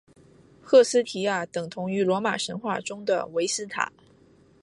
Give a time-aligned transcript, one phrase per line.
[0.59, 3.93] 赫斯提亚等同于罗马神话中的维斯塔。